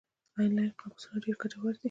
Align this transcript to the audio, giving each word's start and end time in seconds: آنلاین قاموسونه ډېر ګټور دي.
آنلاین 0.39 0.71
قاموسونه 0.79 1.17
ډېر 1.23 1.35
ګټور 1.41 1.73
دي. 1.75 1.79